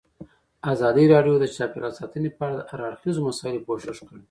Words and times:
ازادي 0.71 1.05
راډیو 1.13 1.35
د 1.39 1.45
چاپیریال 1.55 1.93
ساتنه 1.99 2.29
په 2.37 2.41
اړه 2.45 2.55
د 2.57 2.61
هر 2.69 2.79
اړخیزو 2.89 3.25
مسایلو 3.29 3.65
پوښښ 3.67 3.97
کړی. 4.07 4.19